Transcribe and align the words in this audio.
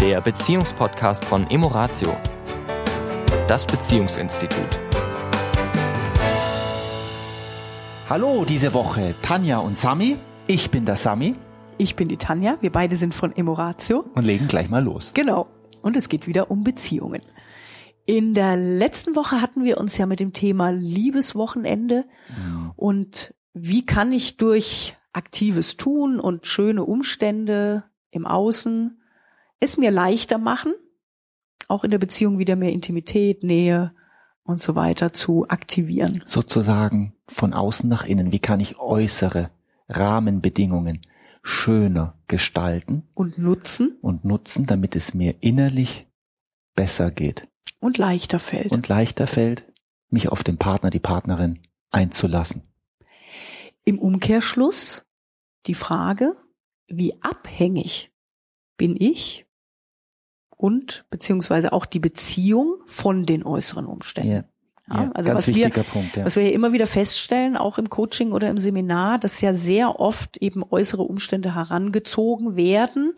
der 0.00 0.22
Beziehungspodcast 0.22 1.26
von 1.26 1.50
Emoratio, 1.50 2.16
das 3.46 3.66
Beziehungsinstitut. 3.66 4.80
Hallo 8.08 8.46
diese 8.46 8.72
Woche, 8.72 9.14
Tanja 9.20 9.58
und 9.58 9.76
Sami. 9.76 10.16
Ich 10.46 10.70
bin 10.70 10.86
der 10.86 10.96
Sami. 10.96 11.34
Ich 11.76 11.96
bin 11.96 12.08
die 12.08 12.16
Tanja. 12.16 12.56
Wir 12.62 12.72
beide 12.72 12.96
sind 12.96 13.14
von 13.14 13.36
Emoratio. 13.36 14.06
Und 14.14 14.24
legen 14.24 14.48
gleich 14.48 14.70
mal 14.70 14.82
los. 14.82 15.12
Genau. 15.12 15.48
Und 15.82 15.96
es 15.96 16.08
geht 16.08 16.26
wieder 16.26 16.50
um 16.50 16.64
Beziehungen. 16.64 17.20
In 18.06 18.32
der 18.32 18.56
letzten 18.56 19.14
Woche 19.16 19.42
hatten 19.42 19.64
wir 19.64 19.76
uns 19.76 19.98
ja 19.98 20.06
mit 20.06 20.18
dem 20.18 20.32
Thema 20.32 20.70
Liebeswochenende 20.70 22.06
mhm. 22.34 22.72
und 22.74 23.34
wie 23.52 23.84
kann 23.84 24.12
ich 24.12 24.38
durch 24.38 24.96
aktives 25.12 25.76
Tun 25.76 26.18
und 26.18 26.46
schöne 26.46 26.84
Umstände 26.84 27.84
im 28.10 28.24
Außen 28.24 28.96
es 29.60 29.76
mir 29.76 29.90
leichter 29.90 30.38
machen, 30.38 30.74
auch 31.68 31.84
in 31.84 31.90
der 31.90 31.98
Beziehung 31.98 32.38
wieder 32.38 32.56
mehr 32.56 32.72
Intimität, 32.72 33.44
Nähe 33.44 33.94
und 34.42 34.60
so 34.60 34.74
weiter 34.74 35.12
zu 35.12 35.48
aktivieren. 35.48 36.22
Sozusagen 36.24 37.14
von 37.28 37.52
außen 37.52 37.88
nach 37.88 38.04
innen. 38.04 38.32
Wie 38.32 38.40
kann 38.40 38.58
ich 38.58 38.78
äußere 38.78 39.50
Rahmenbedingungen 39.88 41.02
schöner 41.42 42.18
gestalten 42.26 43.08
und 43.14 43.38
nutzen 43.38 43.96
und 44.02 44.24
nutzen, 44.24 44.66
damit 44.66 44.96
es 44.96 45.14
mir 45.14 45.36
innerlich 45.40 46.06
besser 46.74 47.10
geht 47.10 47.48
und 47.80 47.98
leichter 47.98 48.38
fällt 48.38 48.72
und 48.72 48.88
leichter 48.88 49.26
fällt, 49.26 49.64
mich 50.10 50.28
auf 50.28 50.44
den 50.44 50.58
Partner, 50.58 50.90
die 50.90 50.98
Partnerin 50.98 51.60
einzulassen. 51.90 52.62
Im 53.84 53.98
Umkehrschluss 53.98 55.06
die 55.66 55.74
Frage, 55.74 56.36
wie 56.88 57.22
abhängig 57.22 58.12
bin 58.76 58.96
ich 58.98 59.46
und 60.60 61.04
beziehungsweise 61.10 61.72
auch 61.72 61.86
die 61.86 62.00
Beziehung 62.00 62.76
von 62.84 63.24
den 63.24 63.44
äußeren 63.44 63.86
Umständen. 63.86 64.32
Ja. 64.32 64.44
Ja, 64.92 65.08
also 65.14 65.32
was 65.32 65.46
wir, 65.46 65.70
Punkt, 65.70 66.16
ja. 66.16 66.24
was 66.24 66.34
wir 66.34 66.42
ja 66.42 66.50
immer 66.50 66.72
wieder 66.72 66.86
feststellen, 66.86 67.56
auch 67.56 67.78
im 67.78 67.88
Coaching 67.90 68.32
oder 68.32 68.50
im 68.50 68.58
Seminar, 68.58 69.18
dass 69.18 69.40
ja 69.40 69.54
sehr 69.54 70.00
oft 70.00 70.38
eben 70.38 70.64
äußere 70.68 71.02
Umstände 71.02 71.54
herangezogen 71.54 72.56
werden, 72.56 73.14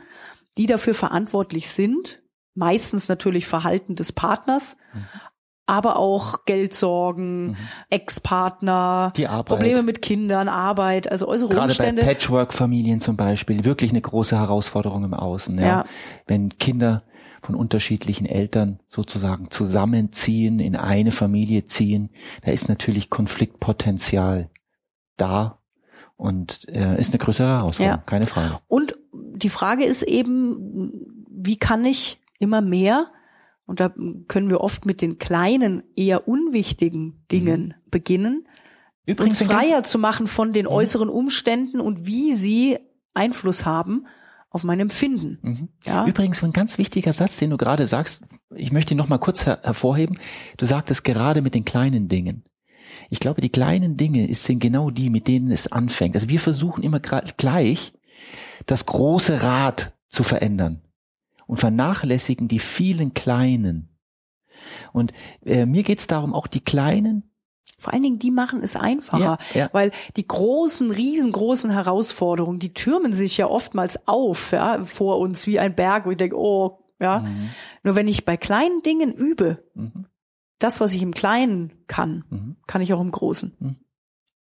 die 0.59 0.67
dafür 0.67 0.93
verantwortlich 0.93 1.71
sind. 1.71 2.21
Meistens 2.55 3.09
natürlich 3.09 3.47
Verhalten 3.47 3.97
des 3.97 4.13
Partners, 4.13 4.77
mhm. 4.93 5.05
aber 5.65 5.97
auch 5.97 6.45
Geldsorgen, 6.45 7.53
mhm. 7.53 7.57
Ex-Partner, 7.89 9.15
Probleme 9.47 9.83
mit 9.83 10.03
Kindern, 10.03 10.51
Arbeit, 10.51 11.11
also 11.11 11.27
äußere 11.27 11.49
Gerade 11.49 11.69
Umstände. 11.69 12.03
Bei 12.03 12.09
Patchwork-Familien 12.09 13.01
zum 13.01 13.17
Beispiel, 13.17 13.65
wirklich 13.65 13.93
eine 13.93 14.03
große 14.03 14.37
Herausforderung 14.39 15.05
im 15.05 15.15
Außen. 15.15 15.59
Ja. 15.59 15.87
Wenn 16.27 16.59
Kinder 16.59 17.05
von 17.43 17.55
unterschiedlichen 17.55 18.25
Eltern 18.25 18.81
sozusagen 18.87 19.51
zusammenziehen, 19.51 20.61
in 20.61 20.77
eine 20.77 21.11
Familie 21.11 21.65
ziehen, 21.65 22.11
da 22.45 22.53
ist 22.53 22.69
natürlich 22.69 23.11
Konfliktpotenzial 23.11 24.49
da 25.17 25.59
und 26.17 26.69
äh, 26.69 26.99
ist 26.99 27.13
eine 27.13 27.19
größere 27.19 27.49
Herausforderung, 27.49 27.99
ja. 27.99 28.05
keine 28.07 28.27
Frage. 28.27 28.61
Und 28.69 28.97
die 29.13 29.49
Frage 29.49 29.85
ist 29.85 30.05
eben, 30.05 30.93
wie 31.29 31.57
kann 31.57 31.85
ich 31.85 32.21
immer 32.39 32.61
mehr, 32.61 33.09
und 33.67 33.81
da 33.81 33.93
können 34.29 34.51
wir 34.51 34.61
oft 34.61 34.87
mit 34.87 35.03
den 35.03 35.19
kleinen, 35.19 35.83
eher 35.97 36.29
unwichtigen 36.29 37.25
Dingen 37.31 37.75
mhm. 37.77 37.91
beginnen, 37.91 38.47
Übrigens 39.05 39.41
uns 39.41 39.51
freier 39.51 39.83
zu 39.83 39.99
machen 39.99 40.29
von 40.29 40.53
den 40.53 40.67
mhm. 40.67 40.73
äußeren 40.73 41.09
Umständen 41.09 41.81
und 41.81 42.07
wie 42.07 42.33
sie 42.33 42.79
Einfluss 43.15 43.67
haben 43.67 44.07
auf 44.53 44.65
mein 44.65 44.81
Empfinden. 44.81 45.39
Mhm. 45.43 45.69
Ja? 45.85 46.07
Übrigens 46.07 46.43
ein 46.43 46.53
ganz 46.53 46.79
wichtiger 46.79 47.13
Satz, 47.13 47.39
den 47.39 47.51
du 47.51 47.57
gerade 47.57 47.87
sagst, 47.87 48.23
ich 48.55 48.71
möchte 48.71 48.95
ihn 48.95 48.99
noch 48.99 49.09
mal 49.09 49.19
kurz 49.19 49.47
her 49.47 49.61
hervorheben. 49.63 50.19
Du 50.59 50.67
sagtest 50.67 51.05
gerade 51.05 51.41
mit 51.41 51.55
den 51.55 51.65
kleinen 51.65 52.09
Dingen. 52.09 52.45
Ich 53.09 53.19
glaube, 53.19 53.41
die 53.41 53.49
kleinen 53.49 53.97
Dinge 53.97 54.33
sind 54.35 54.59
genau 54.61 54.91
die, 54.91 55.09
mit 55.09 55.27
denen 55.27 55.51
es 55.51 55.73
anfängt. 55.73 56.15
Also 56.15 56.29
wir 56.29 56.41
versuchen 56.41 56.85
immer 56.85 57.01
gleich, 57.01 57.95
das 58.67 58.87
große 58.87 59.43
Rad 59.43 59.95
zu 60.09 60.23
verändern 60.23 60.83
und 61.47 61.57
vernachlässigen 61.57 62.49
die 62.49 62.59
vielen 62.59 63.15
kleinen. 63.15 63.89
Und 64.93 65.13
äh, 65.45 65.65
mir 65.65 65.83
geht 65.83 65.99
es 65.99 66.07
darum, 66.07 66.35
auch 66.35 66.47
die 66.47 66.61
kleinen 66.61 67.32
vor 67.83 67.93
allen 67.93 68.03
Dingen, 68.03 68.19
die 68.19 68.31
machen 68.31 68.63
es 68.63 68.77
einfacher, 68.77 69.39
ja, 69.55 69.61
ja. 69.61 69.69
weil 69.73 69.91
die 70.17 70.27
großen, 70.27 70.91
riesengroßen 70.91 71.71
Herausforderungen, 71.71 72.61
die 72.61 72.73
türmen 72.73 73.13
sich 73.13 73.37
ja 73.37 73.47
oftmals 73.47 74.07
auf, 74.07 74.53
ja, 74.53 74.85
vor 74.85 75.19
uns 75.19 75.47
wie 75.47 75.59
ein 75.59 75.75
Berg, 75.75 76.07
wo 76.07 76.13
ich 76.13 76.17
denke, 76.17 76.39
oh, 76.39 76.79
ja. 77.01 77.19
Mhm. 77.19 77.51
Nur 77.83 77.97
wenn 77.97 78.07
ich 78.07 78.25
bei 78.25 78.37
kleinen 78.37 78.83
Dingen 78.83 79.13
übe, 79.13 79.65
mhm. 79.75 80.07
das, 80.61 80.81
was 80.81 80.95
ich 80.95 81.03
im 81.03 81.13
Kleinen 81.13 81.73
kann, 81.89 82.25
mhm. 82.31 82.57
kann 82.69 82.81
ich 82.81 82.95
auch 82.95 83.01
im 83.01 83.11
Großen. 83.11 83.57
Mhm. 83.59 83.77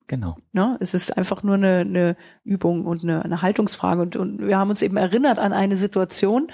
Genau. 0.06 0.36
Ja, 0.52 0.76
es 0.78 0.94
ist 0.94 1.16
einfach 1.16 1.42
nur 1.42 1.54
eine, 1.54 1.78
eine 1.78 2.16
Übung 2.44 2.86
und 2.86 3.02
eine, 3.02 3.24
eine 3.24 3.42
Haltungsfrage. 3.42 4.02
Und, 4.02 4.16
und 4.16 4.46
wir 4.46 4.58
haben 4.58 4.70
uns 4.70 4.82
eben 4.82 4.96
erinnert 4.96 5.38
an 5.38 5.52
eine 5.52 5.76
Situation 5.76 6.52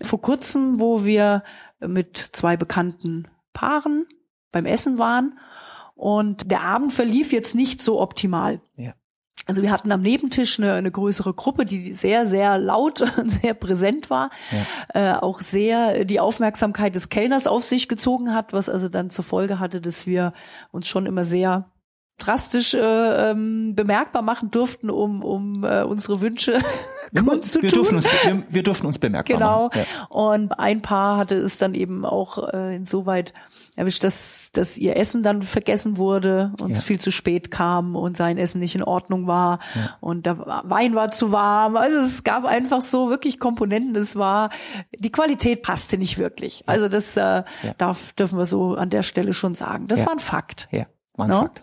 vor 0.00 0.20
kurzem, 0.20 0.80
wo 0.80 1.04
wir 1.04 1.42
mit 1.80 2.16
zwei 2.16 2.56
bekannten 2.56 3.28
Paaren 3.52 4.06
beim 4.52 4.66
Essen 4.66 4.98
waren 4.98 5.38
und 5.94 6.50
der 6.50 6.62
Abend 6.62 6.92
verlief 6.92 7.32
jetzt 7.32 7.54
nicht 7.54 7.82
so 7.82 8.00
optimal. 8.00 8.60
Ja. 8.76 8.94
Also 9.46 9.62
wir 9.62 9.72
hatten 9.72 9.90
am 9.90 10.02
Nebentisch 10.02 10.60
eine, 10.60 10.74
eine 10.74 10.90
größere 10.90 11.34
Gruppe, 11.34 11.66
die 11.66 11.92
sehr, 11.94 12.26
sehr 12.26 12.58
laut 12.58 13.00
und 13.18 13.30
sehr 13.30 13.54
präsent 13.54 14.08
war, 14.08 14.30
ja. 14.94 15.16
äh, 15.16 15.18
auch 15.18 15.40
sehr 15.40 16.04
die 16.04 16.20
Aufmerksamkeit 16.20 16.94
des 16.94 17.08
Kellners 17.08 17.46
auf 17.46 17.64
sich 17.64 17.88
gezogen 17.88 18.34
hat, 18.34 18.52
was 18.52 18.68
also 18.68 18.88
dann 18.88 19.10
zur 19.10 19.24
Folge 19.24 19.58
hatte, 19.58 19.80
dass 19.80 20.06
wir 20.06 20.32
uns 20.70 20.86
schon 20.88 21.06
immer 21.06 21.24
sehr 21.24 21.70
drastisch 22.18 22.74
äh, 22.74 23.30
ähm, 23.30 23.74
bemerkbar 23.74 24.22
machen 24.22 24.50
durften, 24.50 24.90
um, 24.90 25.24
um 25.24 25.64
äh, 25.64 25.82
unsere 25.82 26.20
Wünsche 26.20 26.60
wir, 27.12 27.70
Durften 27.70 27.96
uns, 27.96 28.06
wir, 28.06 28.42
wir 28.48 28.62
durften 28.62 28.86
uns 28.86 28.98
bemerkbar 28.98 29.36
genau. 29.36 29.62
machen. 29.64 29.70
Genau. 29.72 29.84
Ja. 29.84 30.06
Und 30.08 30.58
ein 30.58 30.82
Paar 30.82 31.18
hatte 31.18 31.36
es 31.36 31.58
dann 31.58 31.74
eben 31.74 32.04
auch 32.04 32.52
äh, 32.52 32.74
insoweit 32.76 33.34
erwischt, 33.76 34.04
dass, 34.04 34.50
dass 34.52 34.78
ihr 34.78 34.96
Essen 34.96 35.22
dann 35.22 35.42
vergessen 35.42 35.98
wurde 35.98 36.52
und 36.60 36.70
ja. 36.70 36.76
es 36.76 36.84
viel 36.84 37.00
zu 37.00 37.10
spät 37.10 37.50
kam 37.50 37.96
und 37.96 38.16
sein 38.16 38.38
Essen 38.38 38.60
nicht 38.60 38.74
in 38.74 38.82
Ordnung 38.82 39.26
war 39.26 39.58
ja. 39.74 39.96
und 40.00 40.26
der 40.26 40.38
Wein 40.64 40.94
war 40.94 41.10
zu 41.10 41.32
warm. 41.32 41.76
Also 41.76 41.98
es 41.98 42.24
gab 42.24 42.44
einfach 42.44 42.80
so 42.80 43.10
wirklich 43.10 43.38
Komponenten. 43.38 43.94
Es 43.96 44.16
war, 44.16 44.50
die 44.98 45.12
Qualität 45.12 45.62
passte 45.62 45.98
nicht 45.98 46.18
wirklich. 46.18 46.64
Also 46.66 46.88
das 46.88 47.16
äh, 47.16 47.42
darf, 47.78 48.12
dürfen 48.12 48.38
wir 48.38 48.46
so 48.46 48.74
an 48.74 48.90
der 48.90 49.02
Stelle 49.02 49.32
schon 49.32 49.54
sagen. 49.54 49.86
Das 49.88 50.04
war 50.06 50.12
ein 50.12 50.18
Fakt. 50.18 50.68
Ja, 50.70 50.86
war 51.28 51.36
ein 51.36 51.42
no? 51.42 51.46
Fakt. 51.46 51.62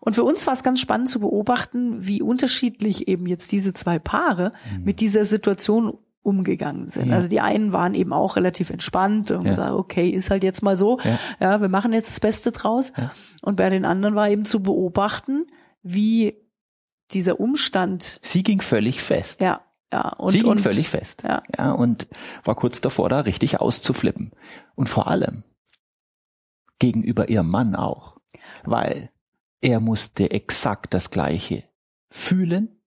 Und 0.00 0.14
für 0.14 0.22
uns 0.22 0.46
war 0.46 0.54
es 0.54 0.62
ganz 0.62 0.80
spannend 0.80 1.08
zu 1.08 1.18
beobachten, 1.18 2.06
wie 2.06 2.22
unterschiedlich 2.22 3.08
eben 3.08 3.26
jetzt 3.26 3.50
diese 3.50 3.72
zwei 3.72 3.98
Paare 3.98 4.52
mhm. 4.70 4.84
mit 4.84 5.00
dieser 5.00 5.24
Situation 5.24 5.98
umgegangen 6.22 6.88
sind. 6.88 7.08
Ja. 7.08 7.16
Also 7.16 7.28
die 7.28 7.40
einen 7.40 7.72
waren 7.72 7.94
eben 7.94 8.12
auch 8.12 8.36
relativ 8.36 8.70
entspannt 8.70 9.30
und 9.30 9.44
ja. 9.44 9.50
gesagt, 9.50 9.72
okay, 9.72 10.08
ist 10.08 10.30
halt 10.30 10.42
jetzt 10.44 10.62
mal 10.62 10.76
so. 10.76 10.98
Ja. 11.02 11.18
ja, 11.40 11.60
wir 11.60 11.68
machen 11.68 11.92
jetzt 11.92 12.08
das 12.08 12.20
Beste 12.20 12.52
draus. 12.52 12.92
Und 13.42 13.56
bei 13.56 13.70
den 13.70 13.84
anderen 13.84 14.16
war 14.16 14.28
eben 14.28 14.44
zu 14.44 14.60
beobachten, 14.60 15.46
wie 15.82 16.36
dieser 17.12 17.38
Umstand. 17.38 18.18
Sie 18.22 18.42
ging 18.42 18.60
völlig 18.60 19.00
fest. 19.00 19.40
Ja. 19.40 19.62
Ja, 19.92 20.08
und, 20.18 20.32
Sie 20.32 20.40
ging 20.40 20.50
und, 20.50 20.60
völlig 20.60 20.88
fest. 20.88 21.22
Ja. 21.22 21.42
ja, 21.56 21.70
und 21.70 22.08
war 22.42 22.56
kurz 22.56 22.80
davor, 22.80 23.08
da 23.08 23.20
richtig 23.20 23.60
auszuflippen. 23.60 24.32
Und 24.74 24.88
vor 24.88 25.06
allem 25.06 25.44
gegenüber 26.80 27.28
ihrem 27.28 27.48
Mann 27.48 27.76
auch. 27.76 28.15
Weil 28.64 29.10
er 29.60 29.80
musste 29.80 30.30
exakt 30.30 30.94
das 30.94 31.10
Gleiche 31.10 31.64
fühlen, 32.10 32.80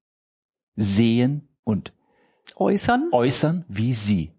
sehen 0.76 1.50
und 1.64 1.94
äußern, 2.56 3.10
äußern 3.12 3.66
wie 3.68 3.94
sie. 3.94 4.39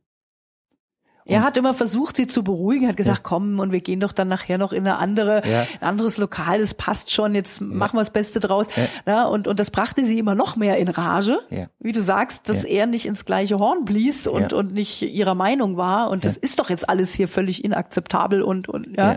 Er 1.25 1.43
hat 1.43 1.56
immer 1.56 1.75
versucht, 1.75 2.17
sie 2.17 2.26
zu 2.26 2.43
beruhigen, 2.43 2.88
hat 2.88 2.96
gesagt, 2.96 3.19
ja. 3.19 3.22
komm, 3.22 3.61
und 3.61 3.72
wir 3.72 3.81
gehen 3.81 4.00
doch 4.00 4.12
dann 4.12 4.28
nachher 4.28 4.58
noch 4.58 4.72
in 4.72 4.87
eine 4.87 4.99
andere, 4.99 5.43
ja. 5.49 5.67
ein 5.81 5.88
anderes 5.88 6.19
Lokal, 6.19 6.58
das 6.58 6.75
passt 6.75 7.11
schon, 7.11 7.34
jetzt 7.34 7.61
ja. 7.61 7.67
machen 7.67 7.96
wir 7.96 8.00
das 8.00 8.11
Beste 8.11 8.40
draus. 8.40 8.67
Ja. 9.06 9.25
und, 9.26 9.46
und 9.46 9.61
das 9.61 9.70
brachte 9.70 10.05
sie 10.05 10.19
immer 10.19 10.34
noch 10.34 10.56
mehr 10.56 10.78
in 10.78 10.88
Rage, 10.88 11.40
wie 11.78 11.93
du 11.93 12.02
sagst, 12.02 12.49
dass 12.49 12.64
er 12.64 12.87
nicht 12.87 13.06
ins 13.06 13.25
gleiche 13.25 13.58
Horn 13.58 13.84
blies 13.84 14.26
und, 14.26 14.52
und 14.52 14.72
nicht 14.72 15.02
ihrer 15.02 15.34
Meinung 15.34 15.76
war. 15.76 16.11
Und 16.11 16.25
das 16.25 16.37
ist 16.37 16.58
doch 16.58 16.70
jetzt 16.70 16.88
alles 16.88 17.14
hier 17.14 17.28
völlig 17.28 17.64
inakzeptabel 17.64 18.43
und, 18.43 18.69
und, 18.69 18.96
ja. 18.96 19.17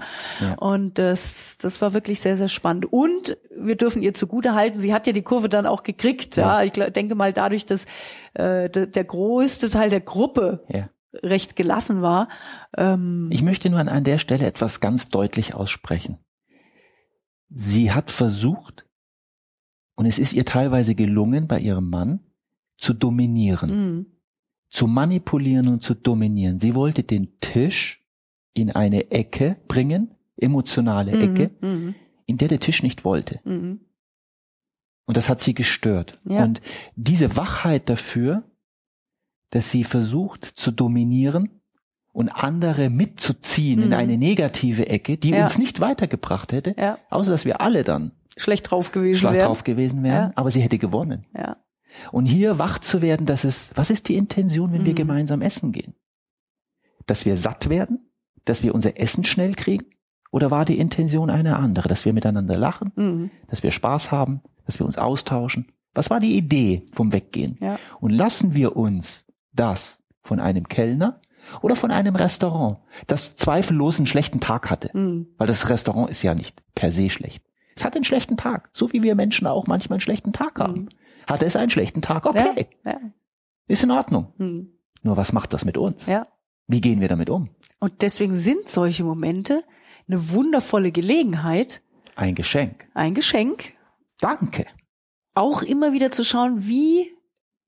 Und 0.57 0.99
das, 0.99 1.57
das 1.57 1.81
war 1.81 1.93
wirklich 1.93 2.19
sehr, 2.19 2.37
sehr 2.37 2.47
spannend. 2.47 2.91
Und 2.91 3.37
wir 3.55 3.75
dürfen 3.75 4.01
ihr 4.01 4.13
zugute 4.13 4.53
halten, 4.55 4.79
sie 4.79 4.93
hat 4.93 5.07
ja 5.07 5.13
die 5.13 5.21
Kurve 5.21 5.49
dann 5.49 5.65
auch 5.65 5.83
gekriegt, 5.83 6.37
ja. 6.37 6.61
Ich 6.63 6.71
denke 6.71 7.15
mal 7.15 7.33
dadurch, 7.33 7.65
dass 7.65 7.85
äh, 8.33 8.69
der, 8.69 8.87
der 8.87 9.03
größte 9.03 9.69
Teil 9.69 9.89
der 9.89 10.01
Gruppe 10.01 10.63
recht 11.21 11.55
gelassen 11.55 12.01
war. 12.01 12.29
Ähm 12.77 13.27
ich 13.31 13.43
möchte 13.43 13.69
nur 13.69 13.79
an 13.79 14.03
der 14.03 14.17
Stelle 14.17 14.45
etwas 14.45 14.79
ganz 14.79 15.09
deutlich 15.09 15.53
aussprechen. 15.53 16.17
Sie 17.49 17.91
hat 17.91 18.09
versucht, 18.09 18.85
und 19.95 20.05
es 20.07 20.17
ist 20.17 20.33
ihr 20.33 20.45
teilweise 20.45 20.95
gelungen, 20.95 21.47
bei 21.47 21.59
ihrem 21.59 21.89
Mann 21.89 22.19
zu 22.77 22.93
dominieren. 22.93 23.69
Mhm. 23.97 24.05
zu 24.69 24.87
manipulieren 24.87 25.67
und 25.67 25.83
zu 25.83 25.93
dominieren. 25.93 26.57
Sie 26.57 26.73
wollte 26.73 27.03
den 27.03 27.39
Tisch 27.39 28.03
in 28.55 28.71
eine 28.71 29.11
Ecke 29.11 29.57
bringen, 29.67 30.15
emotionale 30.35 31.11
Ecke, 31.11 31.51
Mhm. 31.61 31.93
in 32.25 32.37
der 32.37 32.47
der 32.47 32.59
Tisch 32.59 32.81
nicht 32.81 33.05
wollte. 33.05 33.39
Mhm. 33.43 33.81
Und 35.05 35.15
das 35.17 35.29
hat 35.29 35.41
sie 35.41 35.53
gestört. 35.53 36.15
Ja. 36.25 36.43
Und 36.43 36.59
diese 36.95 37.37
Wachheit 37.37 37.87
dafür, 37.87 38.43
dass 39.53 39.69
sie 39.69 39.83
versucht 39.83 40.45
zu 40.45 40.71
dominieren 40.71 41.61
und 42.11 42.29
andere 42.29 42.89
mitzuziehen 42.89 43.81
in 43.81 43.87
Mhm. 43.89 43.93
eine 43.93 44.17
negative 44.17 44.87
Ecke, 44.87 45.17
die 45.17 45.29
Ja. 45.29 45.43
uns 45.43 45.57
nicht 45.59 45.79
weitergebracht 45.79 46.51
hätte, 46.51 46.75
Ja. 46.77 46.97
außer 47.11 47.31
dass 47.31 47.45
wir 47.45 47.61
alle 47.61 47.83
dann 47.83 48.11
Schlecht 48.35 48.71
drauf 48.71 48.91
gewesen 48.91 49.19
schlag 49.19 49.35
wären. 49.35 49.45
drauf 49.47 49.63
gewesen 49.63 50.01
wären, 50.03 50.29
Ja. 50.29 50.31
aber 50.35 50.49
sie 50.49 50.61
hätte 50.61 50.79
gewonnen. 50.79 51.25
Ja. 51.37 51.57
Und 52.11 52.25
hier 52.25 52.57
wach 52.57 52.79
zu 52.79 53.03
werden, 53.03 53.27
dass 53.27 53.43
es, 53.43 53.71
was 53.75 53.91
ist 53.91 54.09
die 54.09 54.15
Intention, 54.15 54.73
wenn 54.73 54.85
wir 54.85 54.93
Mhm. 54.93 54.97
gemeinsam 54.97 55.41
essen 55.41 55.71
gehen? 55.71 55.93
Dass 57.05 57.25
wir 57.25 57.35
satt 57.37 57.69
werden? 57.69 58.09
Dass 58.45 58.63
wir 58.63 58.73
unser 58.73 58.99
Essen 58.99 59.23
schnell 59.23 59.53
kriegen? 59.53 59.85
Oder 60.31 60.49
war 60.49 60.65
die 60.65 60.79
Intention 60.79 61.29
eine 61.29 61.57
andere? 61.57 61.87
Dass 61.89 62.05
wir 62.05 62.13
miteinander 62.13 62.57
lachen? 62.57 62.91
Mhm. 62.95 63.31
Dass 63.47 63.61
wir 63.61 63.69
Spaß 63.71 64.11
haben? 64.11 64.41
Dass 64.65 64.79
wir 64.79 64.85
uns 64.85 64.97
austauschen? 64.97 65.67
Was 65.93 66.09
war 66.09 66.19
die 66.19 66.35
Idee 66.35 66.83
vom 66.91 67.13
Weggehen? 67.13 67.57
Ja. 67.61 67.77
Und 67.99 68.09
lassen 68.11 68.55
wir 68.55 68.75
uns 68.75 69.25
das 69.53 70.03
von 70.21 70.39
einem 70.39 70.67
Kellner 70.67 71.21
oder 71.61 71.75
von 71.75 71.91
einem 71.91 72.15
Restaurant, 72.15 72.77
das 73.07 73.35
zweifellos 73.35 73.97
einen 73.97 74.07
schlechten 74.07 74.39
Tag 74.39 74.69
hatte? 74.69 74.89
Mhm. 74.97 75.27
Weil 75.37 75.47
das 75.47 75.69
Restaurant 75.69 76.09
ist 76.09 76.23
ja 76.23 76.33
nicht 76.35 76.63
per 76.75 76.91
se 76.91 77.09
schlecht. 77.09 77.43
Es 77.75 77.83
hat 77.83 77.95
einen 77.95 78.03
schlechten 78.05 78.37
Tag, 78.37 78.69
so 78.73 78.93
wie 78.93 79.01
wir 79.03 79.15
Menschen 79.15 79.47
auch 79.47 79.67
manchmal 79.67 79.95
einen 79.95 80.01
schlechten 80.01 80.31
Tag 80.33 80.59
haben. 80.59 80.81
Mhm. 80.83 80.89
Hat 81.27 81.41
es 81.43 81.55
einen 81.55 81.69
schlechten 81.69 82.01
Tag? 82.01 82.25
Okay, 82.25 82.67
Ja. 82.85 82.97
ist 83.67 83.83
in 83.83 83.91
Ordnung. 83.91 84.33
Mhm. 84.37 84.73
Nur 85.01 85.17
was 85.17 85.33
macht 85.33 85.53
das 85.53 85.65
mit 85.65 85.77
uns? 85.77 86.05
Ja. 86.05 86.25
Wie 86.67 86.81
gehen 86.81 87.01
wir 87.01 87.07
damit 87.09 87.29
um? 87.29 87.49
Und 87.79 88.01
deswegen 88.01 88.35
sind 88.35 88.69
solche 88.69 89.03
Momente 89.03 89.63
eine 90.07 90.31
wundervolle 90.31 90.91
Gelegenheit, 90.91 91.81
Ein 92.15 92.35
Geschenk. 92.35 92.87
ein 92.93 93.13
Geschenk, 93.15 93.73
Danke. 94.21 94.65
auch 95.33 95.61
immer 95.63 95.91
wieder 95.93 96.11
zu 96.11 96.23
schauen, 96.23 96.65
wie 96.67 97.11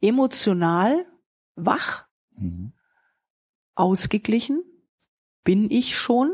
emotional 0.02 1.06
wach, 1.56 2.06
Mhm. 2.38 2.74
ausgeglichen 3.75 4.63
bin 5.44 5.69
ich 5.69 5.96
schon, 5.98 6.34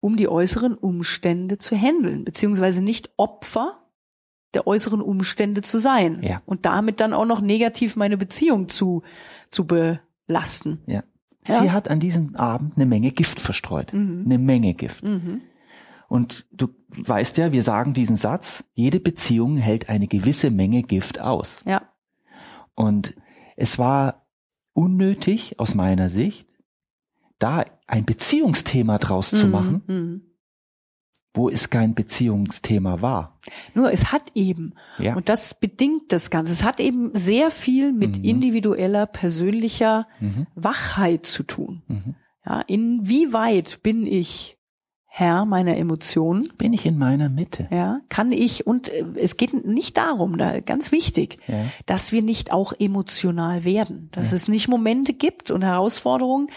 um 0.00 0.16
die 0.16 0.28
äußeren 0.28 0.74
Umstände 0.74 1.58
zu 1.58 1.76
handeln, 1.76 2.24
beziehungsweise 2.24 2.82
nicht 2.82 3.10
Opfer 3.16 3.78
der 4.54 4.66
äußeren 4.66 5.00
Umstände 5.00 5.62
zu 5.62 5.78
sein 5.78 6.22
Ja. 6.22 6.42
und 6.46 6.66
damit 6.66 7.00
dann 7.00 7.12
auch 7.12 7.24
noch 7.24 7.40
negativ 7.40 7.96
meine 7.96 8.16
Beziehung 8.16 8.68
zu, 8.68 9.02
zu 9.50 9.66
belasten. 9.66 10.80
Ja. 10.86 11.04
Ja. 11.46 11.58
Sie 11.58 11.70
hat 11.72 11.88
an 11.88 11.98
diesem 12.00 12.36
Abend 12.36 12.76
eine 12.76 12.86
Menge 12.86 13.10
Gift 13.10 13.40
verstreut. 13.40 13.92
Mhm. 13.92 14.22
Eine 14.26 14.38
Menge 14.38 14.74
Gift. 14.74 15.02
Mhm. 15.02 15.40
Und 16.08 16.46
du 16.52 16.68
weißt 16.88 17.36
ja, 17.38 17.50
wir 17.52 17.62
sagen 17.62 17.94
diesen 17.94 18.16
Satz, 18.16 18.64
jede 18.74 19.00
Beziehung 19.00 19.56
hält 19.56 19.88
eine 19.88 20.06
gewisse 20.06 20.50
Menge 20.50 20.82
Gift 20.82 21.20
aus. 21.20 21.62
Ja. 21.66 21.82
Und 22.74 23.16
es 23.56 23.78
war 23.78 24.26
unnötig 24.74 25.58
aus 25.58 25.74
meiner 25.74 26.10
Sicht, 26.10 26.48
da 27.38 27.64
ein 27.86 28.04
Beziehungsthema 28.04 28.98
draus 28.98 29.30
zu 29.30 29.46
Mhm. 29.46 29.52
machen, 29.52 29.82
Mhm. 29.86 30.22
wo 31.34 31.48
es 31.48 31.70
kein 31.70 31.94
Beziehungsthema 31.94 33.00
war. 33.00 33.40
Nur 33.74 33.90
es 33.92 34.12
hat 34.12 34.30
eben, 34.34 34.74
Ja. 34.98 35.14
und 35.16 35.28
das 35.28 35.58
bedingt 35.58 36.12
das 36.12 36.30
Ganze, 36.30 36.52
es 36.52 36.62
hat 36.64 36.78
eben 36.80 37.10
sehr 37.14 37.50
viel 37.50 37.92
mit 37.92 38.18
Mhm. 38.18 38.24
individueller, 38.24 39.06
persönlicher 39.06 40.06
Mhm. 40.20 40.46
Wachheit 40.54 41.26
zu 41.26 41.42
tun. 41.42 41.82
Mhm. 41.88 42.14
Ja, 42.46 42.60
inwieweit 42.62 43.82
bin 43.82 44.06
ich 44.06 44.58
Herr 45.14 45.44
meiner 45.44 45.76
Emotionen? 45.76 46.50
Bin 46.56 46.72
ich 46.72 46.86
in 46.86 46.96
meiner 46.96 47.28
Mitte? 47.28 47.68
Ja, 47.70 48.00
kann 48.08 48.32
ich, 48.32 48.66
und 48.66 48.88
äh, 48.88 49.04
es 49.16 49.36
geht 49.36 49.52
nicht 49.66 49.98
darum, 49.98 50.38
da, 50.38 50.60
ganz 50.60 50.90
wichtig, 50.90 51.36
Ja. 51.46 51.66
dass 51.84 52.12
wir 52.12 52.22
nicht 52.22 52.50
auch 52.50 52.72
emotional 52.78 53.62
werden, 53.64 54.08
dass 54.12 54.32
es 54.32 54.48
nicht 54.48 54.68
Momente 54.68 55.12
gibt 55.12 55.50
und 55.50 55.60
Herausforderungen, 55.62 56.48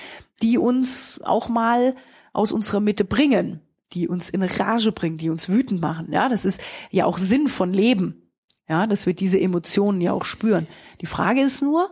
die 0.42 0.58
uns 0.58 1.20
auch 1.22 1.50
mal 1.50 1.96
aus 2.32 2.54
unserer 2.54 2.80
Mitte 2.80 3.04
bringen, 3.04 3.60
die 3.92 4.08
uns 4.08 4.30
in 4.30 4.42
Rage 4.42 4.94
bringen, 4.94 5.18
die 5.18 5.30
uns 5.30 5.50
wütend 5.50 5.82
machen. 5.82 6.14
Ja, 6.14 6.30
das 6.30 6.46
ist 6.46 6.62
ja 6.92 7.04
auch 7.06 7.18
Sinn 7.18 7.48
von 7.50 7.74
Leben. 7.74 8.32
Ja, 8.70 8.88
dass 8.88 9.06
wir 9.06 9.14
diese 9.14 9.38
Emotionen 9.40 10.00
ja 10.00 10.14
auch 10.14 10.24
spüren. 10.24 10.66
Die 11.02 11.06
Frage 11.08 11.42
ist 11.42 11.62
nur, 11.62 11.90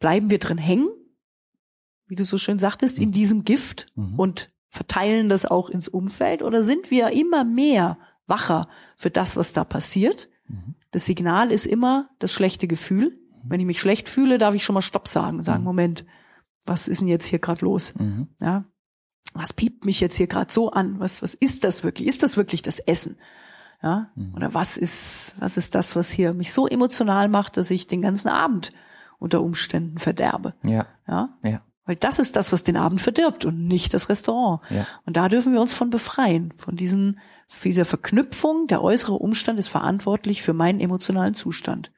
bleiben 0.00 0.30
wir 0.30 0.38
drin 0.40 0.58
hängen, 0.58 0.88
wie 2.08 2.16
du 2.16 2.24
so 2.24 2.38
schön 2.38 2.58
sagtest, 2.58 2.98
in 2.98 3.12
diesem 3.12 3.44
Gift 3.44 3.86
Mhm. 3.94 4.18
und 4.18 4.50
verteilen 4.74 5.28
das 5.28 5.46
auch 5.46 5.68
ins 5.70 5.88
Umfeld 5.88 6.42
oder 6.42 6.62
sind 6.62 6.90
wir 6.90 7.10
immer 7.12 7.44
mehr 7.44 7.96
wacher 8.26 8.68
für 8.96 9.10
das, 9.10 9.36
was 9.36 9.52
da 9.52 9.64
passiert? 9.64 10.28
Mhm. 10.48 10.74
Das 10.90 11.06
Signal 11.06 11.50
ist 11.50 11.66
immer 11.66 12.10
das 12.18 12.32
schlechte 12.32 12.66
Gefühl. 12.66 13.18
Wenn 13.46 13.60
ich 13.60 13.66
mich 13.66 13.78
schlecht 13.80 14.08
fühle, 14.08 14.38
darf 14.38 14.54
ich 14.54 14.64
schon 14.64 14.74
mal 14.74 14.80
Stopp 14.82 15.06
sagen 15.08 15.38
und 15.38 15.44
sagen, 15.44 15.60
Mhm. 15.60 15.64
Moment, 15.66 16.04
was 16.66 16.88
ist 16.88 17.00
denn 17.02 17.08
jetzt 17.08 17.26
hier 17.26 17.38
gerade 17.38 17.64
los? 17.64 17.94
Mhm. 17.96 18.28
Ja, 18.40 18.64
was 19.34 19.52
piept 19.52 19.84
mich 19.84 20.00
jetzt 20.00 20.16
hier 20.16 20.26
gerade 20.26 20.52
so 20.52 20.70
an? 20.70 20.98
Was 20.98 21.22
was 21.22 21.34
ist 21.34 21.62
das 21.64 21.84
wirklich? 21.84 22.08
Ist 22.08 22.22
das 22.22 22.36
wirklich 22.36 22.62
das 22.62 22.78
Essen? 22.78 23.16
Ja, 23.82 24.10
Mhm. 24.14 24.34
oder 24.34 24.54
was 24.54 24.76
ist 24.78 25.36
was 25.38 25.56
ist 25.56 25.74
das, 25.74 25.94
was 25.94 26.10
hier 26.10 26.32
mich 26.34 26.52
so 26.52 26.66
emotional 26.66 27.28
macht, 27.28 27.56
dass 27.58 27.70
ich 27.70 27.86
den 27.86 28.00
ganzen 28.02 28.28
Abend 28.28 28.70
unter 29.18 29.42
Umständen 29.42 29.98
verderbe? 29.98 30.54
Ja. 30.64 30.86
Ja, 31.06 31.36
Ja. 31.42 31.60
Weil 31.86 31.96
das 31.96 32.18
ist 32.18 32.36
das, 32.36 32.52
was 32.52 32.62
den 32.62 32.76
Abend 32.76 33.00
verdirbt 33.00 33.44
und 33.44 33.66
nicht 33.66 33.92
das 33.92 34.08
Restaurant. 34.08 34.60
Ja. 34.70 34.86
Und 35.04 35.16
da 35.16 35.28
dürfen 35.28 35.52
wir 35.52 35.60
uns 35.60 35.74
von 35.74 35.90
befreien, 35.90 36.52
von 36.56 36.76
diesen, 36.76 37.18
dieser 37.62 37.84
Verknüpfung. 37.84 38.66
Der 38.68 38.82
äußere 38.82 39.14
Umstand 39.14 39.58
ist 39.58 39.68
verantwortlich 39.68 40.42
für 40.42 40.54
meinen 40.54 40.80
emotionalen 40.80 41.34
Zustand. 41.34 41.92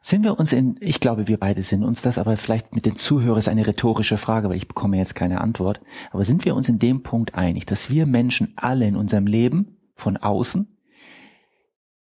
Sind 0.00 0.24
wir 0.24 0.38
uns 0.38 0.52
in, 0.52 0.76
ich 0.80 0.98
glaube, 0.98 1.28
wir 1.28 1.38
beide 1.38 1.62
sind 1.62 1.84
uns 1.84 2.02
das, 2.02 2.18
aber 2.18 2.36
vielleicht 2.36 2.74
mit 2.74 2.86
den 2.86 2.96
Zuhörern 2.96 3.38
ist 3.38 3.48
eine 3.48 3.66
rhetorische 3.66 4.18
Frage, 4.18 4.48
weil 4.48 4.56
ich 4.56 4.66
bekomme 4.66 4.96
jetzt 4.96 5.14
keine 5.14 5.40
Antwort. 5.40 5.80
Aber 6.10 6.24
sind 6.24 6.44
wir 6.44 6.56
uns 6.56 6.68
in 6.68 6.80
dem 6.80 7.04
Punkt 7.04 7.34
einig, 7.34 7.66
dass 7.66 7.88
wir 7.88 8.06
Menschen 8.06 8.52
alle 8.56 8.86
in 8.86 8.96
unserem 8.96 9.26
Leben 9.26 9.76
von 9.94 10.16
außen 10.16 10.68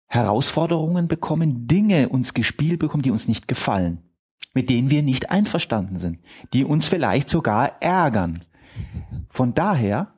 Herausforderungen 0.07 1.07
bekommen, 1.07 1.67
Dinge 1.67 2.09
uns 2.09 2.33
gespielt 2.33 2.79
bekommen, 2.79 3.03
die 3.03 3.11
uns 3.11 3.27
nicht 3.27 3.47
gefallen, 3.47 4.03
mit 4.57 4.71
denen 4.71 4.89
wir 4.89 5.03
nicht 5.03 5.29
einverstanden 5.29 5.99
sind, 5.99 6.17
die 6.51 6.65
uns 6.65 6.87
vielleicht 6.87 7.29
sogar 7.29 7.79
ärgern. 7.79 8.39
Von 9.29 9.53
daher, 9.53 10.15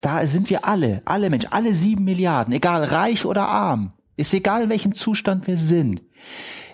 da 0.00 0.24
sind 0.28 0.50
wir 0.50 0.64
alle, 0.64 1.02
alle 1.04 1.30
Menschen, 1.30 1.50
alle 1.50 1.74
sieben 1.74 2.04
Milliarden, 2.04 2.54
egal 2.54 2.84
reich 2.84 3.24
oder 3.24 3.48
arm, 3.48 3.92
ist 4.16 4.32
egal 4.32 4.62
in 4.62 4.70
welchem 4.70 4.94
Zustand 4.94 5.48
wir 5.48 5.56
sind. 5.56 6.00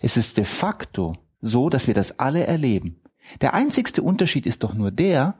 Es 0.02 0.18
ist 0.18 0.36
de 0.36 0.44
facto 0.44 1.16
so, 1.40 1.70
dass 1.70 1.86
wir 1.86 1.94
das 1.94 2.18
alle 2.18 2.46
erleben. 2.46 3.00
Der 3.40 3.54
einzigste 3.54 4.02
Unterschied 4.02 4.44
ist 4.44 4.62
doch 4.62 4.74
nur 4.74 4.90
der, 4.90 5.38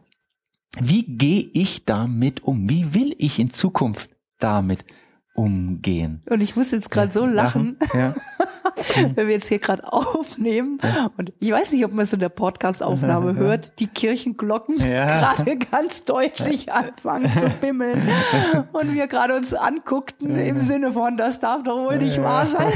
wie 0.81 1.03
gehe 1.03 1.51
ich 1.53 1.85
damit 1.85 2.45
um? 2.45 2.71
Wie 2.71 2.95
will 2.95 3.15
ich 3.19 3.39
in 3.39 3.51
Zukunft 3.51 4.09
damit 4.39 4.87
umgehen? 5.35 6.23
Und 6.31 6.41
ich 6.41 6.57
muss 6.57 6.71
jetzt 6.71 6.91
gerade 6.91 7.13
so 7.13 7.27
lachen, 7.27 7.77
Ja. 7.93 8.15
wenn 9.15 9.27
wir 9.29 9.35
jetzt 9.35 9.49
hier 9.49 9.59
gerade 9.59 9.93
aufnehmen. 9.93 10.81
Und 11.17 11.33
ich 11.39 11.51
weiß 11.51 11.73
nicht, 11.73 11.85
ob 11.85 11.93
man 11.93 12.03
es 12.03 12.13
in 12.13 12.21
der 12.21 12.29
Podcast-Aufnahme 12.29 13.35
hört, 13.37 13.79
die 13.79 13.87
Kirchenglocken 13.87 14.77
Ja. 14.79 15.35
gerade 15.35 15.57
ganz 15.57 16.05
deutlich 16.05 16.73
anfangen 16.73 17.33
zu 17.33 17.49
bimmeln. 17.61 18.03
Und 18.73 18.95
wir 18.95 19.07
gerade 19.07 19.35
uns 19.37 19.55
anguckten 19.55 20.37
im 20.37 20.61
Sinne 20.61 20.93
von, 20.93 21.17
das 21.17 21.41
darf 21.41 21.63
doch 21.63 21.85
wohl 21.85 21.99
nicht 21.99 22.23
wahr 22.23 22.47
sein. 22.47 22.73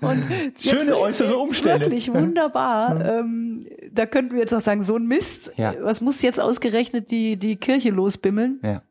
Und 0.00 0.24
Schöne 0.58 0.78
jetzt, 0.78 0.92
äußere 0.92 1.36
Umstände. 1.36 1.86
Wirklich 1.86 2.12
wunderbar. 2.12 3.04
Ähm, 3.04 3.66
da 3.92 4.06
könnten 4.06 4.32
wir 4.32 4.40
jetzt 4.40 4.54
auch 4.54 4.60
sagen, 4.60 4.82
so 4.82 4.96
ein 4.96 5.06
Mist. 5.06 5.52
Ja. 5.56 5.74
Was 5.80 6.00
muss 6.00 6.22
jetzt 6.22 6.40
ausgerechnet 6.40 7.10
die, 7.10 7.36
die 7.36 7.56
Kirche 7.56 7.90
losbimmeln? 7.90 8.60
Ja. 8.62 8.82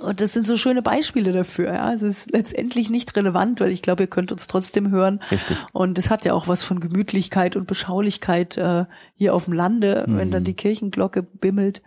Und 0.00 0.20
das 0.22 0.32
sind 0.32 0.46
so 0.46 0.56
schöne 0.56 0.80
Beispiele 0.82 1.30
dafür. 1.32 1.74
Ja, 1.74 1.92
es 1.92 2.00
ist 2.02 2.30
letztendlich 2.32 2.88
nicht 2.88 3.14
relevant, 3.16 3.60
weil 3.60 3.70
ich 3.70 3.82
glaube, 3.82 4.04
ihr 4.04 4.06
könnt 4.06 4.32
uns 4.32 4.46
trotzdem 4.46 4.90
hören. 4.90 5.20
Richtig. 5.30 5.58
Und 5.72 5.98
es 5.98 6.08
hat 6.10 6.24
ja 6.24 6.32
auch 6.32 6.48
was 6.48 6.62
von 6.62 6.80
Gemütlichkeit 6.80 7.54
und 7.54 7.66
Beschaulichkeit 7.66 8.56
äh, 8.56 8.86
hier 9.14 9.34
auf 9.34 9.44
dem 9.44 9.52
Lande, 9.52 10.04
wenn 10.08 10.28
Mhm. 10.28 10.32
dann 10.32 10.44
die 10.44 10.54
Kirchenglocke 10.54 11.22
bimmelt. 11.22 11.82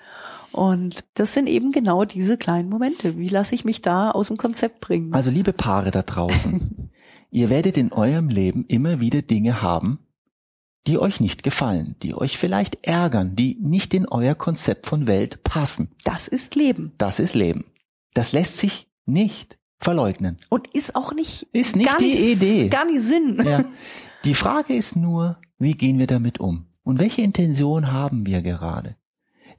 Und 0.51 1.03
das 1.15 1.34
sind 1.34 1.48
eben 1.48 1.72
genau 1.72 2.05
diese 2.05 2.38
kleinen 2.38 2.70
Momente. 2.70 3.17
Wie 3.17 3.29
lasse 3.29 3.55
ich 3.55 3.65
mich 3.65 3.82
da 3.82 4.12
aus 4.12 4.27
dem 4.27 4.38
Konzept 4.38 4.79
bringen? 4.82 5.12
Also 5.13 5.32
liebe 5.32 5.51
Paare 5.51 5.89
da 5.89 6.03
draußen, 6.03 6.91
ihr 7.32 7.50
werdet 7.50 7.77
in 7.79 7.91
eurem 7.91 8.29
Leben 8.29 8.63
immer 8.67 9.00
wieder 9.00 9.24
Dinge 9.24 9.63
haben, 9.63 9.98
die 10.86 11.00
euch 11.00 11.20
nicht 11.20 11.41
gefallen, 11.41 11.96
die 12.03 12.13
euch 12.13 12.38
vielleicht 12.38 12.86
ärgern, 12.86 13.36
die 13.36 13.58
nicht 13.60 13.96
in 13.96 14.08
euer 14.08 14.36
Konzept 14.36 14.86
von 14.86 15.08
Welt 15.08 15.41
passen. 15.43 15.89
das 16.03 16.27
ist 16.27 16.53
Leben. 16.55 16.91
Das 17.00 17.20
ist 17.20 17.34
Leben. 17.34 17.65
Das 18.13 18.32
lässt 18.32 18.58
sich 18.58 18.89
nicht 19.05 19.58
verleugnen. 19.79 20.38
Und 20.50 20.67
ist 20.67 20.96
auch 20.96 21.13
nicht, 21.13 21.48
Ist 21.51 21.75
nicht 21.75 21.89
die 22.00 22.05
nicht, 22.05 22.41
Idee. 22.41 22.70
Gar 22.70 22.86
nicht 22.86 23.01
Sinn. 23.01 23.41
Ja. 23.43 23.65
Die 24.24 24.34
Frage 24.36 24.74
ist 24.75 24.96
nur, 24.96 25.38
wie 25.60 25.74
gehen 25.74 26.00
wir 26.00 26.08
damit 26.08 26.39
um? 26.39 26.67
Und 26.84 27.00
welche 27.00 27.22
Intention 27.22 27.91
haben 27.91 28.25
wir 28.25 28.41
gerade? 28.41 28.96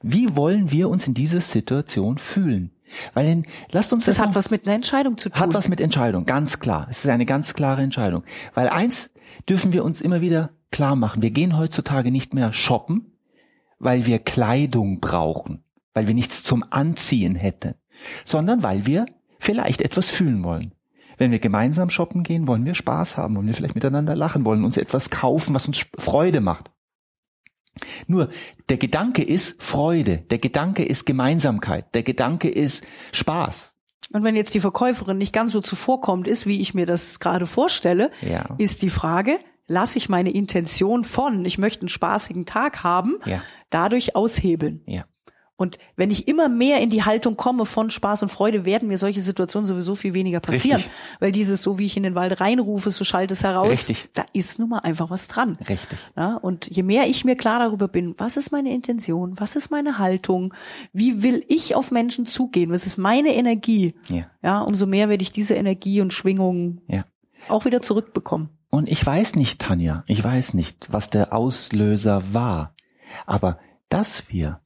Wie 0.01 0.35
wollen 0.35 0.71
wir 0.71 0.89
uns 0.89 1.07
in 1.07 1.13
dieser 1.13 1.39
Situation 1.41 2.17
fühlen? 2.17 2.71
Weil 3.13 3.27
in, 3.27 3.45
lasst 3.71 3.93
uns 3.93 4.05
Das 4.05 4.15
das 4.15 4.21
hat 4.23 4.29
noch- 4.29 4.35
was 4.35 4.49
mit 4.49 4.65
einer 4.65 4.75
Entscheidung 4.75 5.17
zu 5.19 5.29
tun. 5.29 5.39
hat 5.39 5.53
was 5.53 5.67
mit 5.69 5.79
Entscheidung, 5.81 6.25
ganz 6.25 6.59
klar. 6.59 6.87
Es 6.89 7.05
ist 7.05 7.11
eine 7.11 7.25
ganz 7.27 7.53
klare 7.53 7.83
Entscheidung. 7.83 8.23
Weil 8.55 8.69
eins 8.69 9.11
dürfen 9.47 9.71
wir 9.71 9.83
uns 9.83 10.01
immer 10.01 10.21
wieder 10.21 10.49
klar 10.71 10.95
machen. 10.95 11.21
Wir 11.21 11.31
gehen 11.31 11.57
heutzutage 11.57 12.09
nicht 12.11 12.33
mehr 12.33 12.51
shoppen, 12.51 13.11
weil 13.77 14.05
wir 14.07 14.17
Kleidung 14.19 14.99
brauchen, 14.99 15.63
weil 15.93 16.07
wir 16.07 16.15
nichts 16.15 16.43
zum 16.43 16.63
Anziehen 16.71 17.35
hätten, 17.35 17.75
sondern 18.25 18.63
weil 18.63 18.85
wir 18.85 19.05
vielleicht 19.39 19.81
etwas 19.81 20.09
fühlen 20.11 20.43
wollen. 20.43 20.73
Wenn 21.17 21.31
wir 21.31 21.39
gemeinsam 21.39 21.89
shoppen 21.89 22.23
gehen, 22.23 22.47
wollen 22.47 22.65
wir 22.65 22.73
Spaß 22.75 23.15
haben, 23.17 23.35
wollen 23.35 23.47
wir 23.47 23.53
vielleicht 23.53 23.75
miteinander 23.75 24.15
lachen, 24.15 24.43
wollen 24.45 24.65
uns 24.65 24.75
etwas 24.77 25.09
kaufen, 25.09 25.55
was 25.55 25.65
uns 25.67 25.85
Freude 25.97 26.41
macht. 26.41 26.71
Nur 28.07 28.29
der 28.69 28.77
Gedanke 28.77 29.21
ist 29.23 29.61
Freude, 29.61 30.19
der 30.29 30.37
Gedanke 30.39 30.83
ist 30.83 31.05
Gemeinsamkeit, 31.05 31.93
der 31.93 32.03
Gedanke 32.03 32.49
ist 32.49 32.85
Spaß. 33.11 33.75
Und 34.13 34.23
wenn 34.23 34.35
jetzt 34.35 34.53
die 34.53 34.59
Verkäuferin 34.59 35.17
nicht 35.17 35.33
ganz 35.33 35.51
so 35.51 35.61
zuvorkommt 35.61 36.27
ist, 36.27 36.45
wie 36.45 36.59
ich 36.61 36.73
mir 36.73 36.85
das 36.85 37.19
gerade 37.19 37.45
vorstelle, 37.47 38.11
Ja. 38.21 38.55
ist 38.57 38.81
die 38.81 38.89
Frage, 38.89 39.39
lasse 39.67 39.97
ich 39.97 40.09
meine 40.09 40.31
Intention 40.31 41.03
von, 41.03 41.43
ich 41.43 41.57
möchte 41.57 41.81
einen 41.81 41.89
spaßigen 41.89 42.45
Tag 42.45 42.83
haben, 42.83 43.15
Ja. 43.25 43.41
dadurch 43.71 44.15
aushebeln. 44.15 44.83
Ja. 44.85 45.05
Und 45.57 45.77
wenn 45.95 46.11
ich 46.11 46.27
immer 46.27 46.49
mehr 46.49 46.81
in 46.81 46.89
die 46.89 47.03
Haltung 47.03 47.37
komme 47.37 47.65
von 47.65 47.89
Spaß 47.89 48.23
und 48.23 48.29
Freude, 48.29 48.65
werden 48.65 48.89
mir 48.89 48.97
solche 48.97 49.21
Situationen 49.21 49.65
sowieso 49.65 49.95
viel 49.95 50.13
weniger 50.13 50.41
passieren. 50.41 50.77
Richtig. 50.77 50.93
Weil 51.21 51.31
dieses, 51.31 51.61
so 51.61 51.79
wie 51.79 51.85
ich 51.85 51.95
in 51.95 52.03
den 52.03 52.13
Wald 52.15 52.41
reinrufe, 52.41 52.91
so 52.91 53.05
schallt 53.05 53.31
es 53.31 53.43
heraus, 53.43 53.69
Richtig. 53.69 54.09
da 54.13 54.25
ist 54.33 54.59
nun 54.59 54.69
mal 54.69 54.79
einfach 54.79 55.09
was 55.09 55.29
dran. 55.29 55.57
Richtig. 55.69 55.97
Ja, 56.17 56.35
und 56.35 56.67
je 56.69 56.83
mehr 56.83 57.07
ich 57.07 57.23
mir 57.23 57.37
klar 57.37 57.59
darüber 57.59 57.87
bin, 57.87 58.15
was 58.17 58.35
ist 58.35 58.51
meine 58.51 58.73
Intention, 58.73 59.39
was 59.39 59.55
ist 59.55 59.71
meine 59.71 59.97
Haltung, 59.97 60.53
wie 60.91 61.23
will 61.23 61.43
ich 61.47 61.73
auf 61.75 61.89
Menschen 61.89 62.25
zugehen, 62.25 62.71
was 62.71 62.85
ist 62.85 62.97
meine 62.97 63.33
Energie, 63.33 63.95
Ja. 64.09 64.25
ja, 64.43 64.59
umso 64.61 64.85
mehr 64.85 65.07
werde 65.07 65.21
ich 65.21 65.31
diese 65.31 65.53
Energie 65.55 66.01
und 66.01 66.11
Schwingung 66.13 66.81
Ja. 66.87 67.05
auch 67.47 67.63
wieder 67.63 67.81
zurückbekommen. 67.81 68.49
Und 68.71 68.89
ich 68.89 69.05
weiß 69.05 69.35
nicht, 69.35 69.61
Tanja, 69.61 70.03
ich 70.05 70.21
weiß 70.21 70.53
nicht, 70.53 70.87
was 70.91 71.09
der 71.09 71.31
Auslöser 71.31 72.33
war. 72.33 72.75
Aber 73.25 73.57
dass 73.87 74.27
wir 74.29 74.59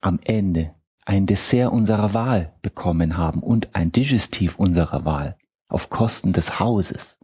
am 0.00 0.18
Ende 0.24 0.74
ein 1.04 1.26
Dessert 1.26 1.72
unserer 1.72 2.14
Wahl 2.14 2.54
bekommen 2.62 3.16
haben 3.16 3.42
und 3.42 3.74
ein 3.74 3.92
Digestiv 3.92 4.58
unserer 4.58 5.04
Wahl 5.04 5.36
auf 5.68 5.88
Kosten 5.90 6.32
des 6.32 6.58
Hauses, 6.60 7.18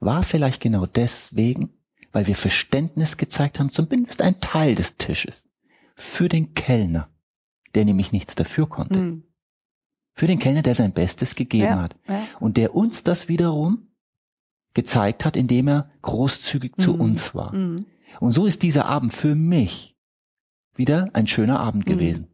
war 0.00 0.22
vielleicht 0.22 0.60
genau 0.60 0.86
deswegen, 0.86 1.70
weil 2.12 2.26
wir 2.26 2.34
Verständnis 2.34 3.16
gezeigt 3.16 3.58
haben, 3.60 3.70
zumindest 3.70 4.22
ein 4.22 4.40
Teil 4.40 4.74
des 4.74 4.96
Tisches, 4.96 5.44
für 5.94 6.28
den 6.28 6.54
Kellner, 6.54 7.08
der 7.74 7.84
nämlich 7.84 8.12
nichts 8.12 8.34
dafür 8.34 8.68
konnte. 8.68 8.98
Hm. 8.98 9.22
Für 10.14 10.26
den 10.26 10.38
Kellner, 10.38 10.62
der 10.62 10.74
sein 10.74 10.92
Bestes 10.92 11.34
gegeben 11.36 11.64
Ja, 11.64 11.80
hat. 11.82 11.96
ja. 12.08 12.22
Und 12.40 12.56
der 12.56 12.74
uns 12.74 13.02
das 13.02 13.28
wiederum 13.28 13.88
gezeigt 14.74 15.24
hat, 15.24 15.36
indem 15.36 15.68
er 15.68 15.90
großzügig 16.02 16.76
zu 16.76 16.94
Mhm. 16.94 17.00
uns 17.00 17.34
war. 17.34 17.54
Mhm. 17.54 17.86
Und 18.20 18.30
so 18.32 18.44
ist 18.46 18.62
dieser 18.62 18.86
Abend 18.86 19.12
für 19.12 19.34
mich 19.34 19.91
wieder 20.74 21.08
ein 21.12 21.26
schöner 21.26 21.60
Abend 21.60 21.86
Mhm. 21.86 21.90
gewesen. 21.92 22.28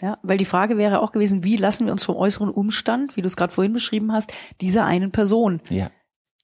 Ja, 0.00 0.18
weil 0.22 0.38
die 0.38 0.44
Frage 0.44 0.76
wäre 0.78 1.00
auch 1.00 1.10
gewesen, 1.12 1.42
wie 1.44 1.56
lassen 1.56 1.86
wir 1.86 1.92
uns 1.92 2.04
vom 2.04 2.14
äußeren 2.16 2.50
Umstand, 2.50 3.16
wie 3.16 3.22
du 3.22 3.26
es 3.26 3.36
gerade 3.36 3.52
vorhin 3.52 3.72
beschrieben 3.72 4.12
hast, 4.12 4.32
dieser 4.60 4.84
einen 4.84 5.10
Person 5.10 5.60
Ja, 5.70 5.90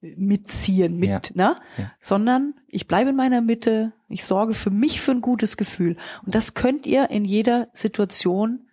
mitziehen, 0.01 0.97
mit, 0.99 1.09
Ja. 1.09 1.21
ne? 1.35 1.57
Ja. 1.79 1.93
Sondern 2.01 2.55
ich 2.69 2.89
bleibe 2.89 3.11
in 3.11 3.17
meiner 3.17 3.41
Mitte, 3.41 3.93
ich 4.09 4.25
sorge 4.25 4.55
für 4.55 4.71
mich 4.71 5.01
für 5.01 5.13
ein 5.13 5.21
gutes 5.21 5.57
Gefühl. 5.57 5.97
Und 6.25 6.35
das 6.35 6.55
könnt 6.55 6.87
ihr 6.87 7.11
in 7.11 7.25
jeder 7.25 7.69
Situation 7.75 8.69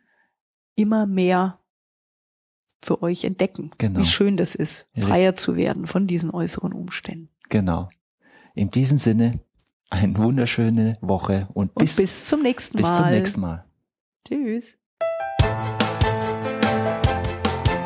immer 0.75 1.05
mehr 1.05 1.59
für 2.81 3.03
euch 3.03 3.23
entdecken. 3.23 3.69
Genau. 3.77 3.99
Wie 3.99 4.03
schön 4.03 4.35
das 4.37 4.55
ist, 4.55 4.87
freier 4.95 5.35
zu 5.35 5.55
werden 5.55 5.85
von 5.85 6.07
diesen 6.07 6.31
äußeren 6.31 6.73
Umständen. 6.73 7.29
genau. 7.49 7.89
In 8.53 8.69
diesem 8.69 8.97
Sinne, 8.97 9.39
eine 9.91 10.17
wunderschöne 10.17 10.97
Woche 11.01 11.47
und 11.53 11.75
Und 11.75 11.75
bis, 11.75 11.97
bis, 11.97 12.25
zum 12.25 12.41
nächsten 12.41 12.77
bis 12.77 12.87
Mal. 12.87 12.95
zum 12.95 13.09
nächsten 13.09 13.41
Mal. 13.41 13.65
Tschüss. 14.27 14.77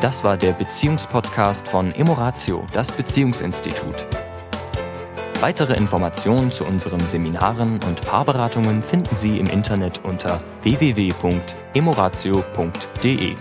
Das 0.00 0.24
war 0.24 0.36
der 0.36 0.52
Beziehungspodcast 0.52 1.68
von 1.68 1.92
Emoratio, 1.92 2.66
das 2.72 2.92
Beziehungsinstitut. 2.92 4.06
Weitere 5.40 5.74
Informationen 5.74 6.50
zu 6.50 6.64
unseren 6.64 7.06
Seminaren 7.08 7.80
und 7.84 8.02
Paarberatungen 8.02 8.82
finden 8.82 9.16
Sie 9.16 9.38
im 9.38 9.46
Internet 9.46 10.04
unter 10.04 10.40
www.emoratio.de. 10.62 13.34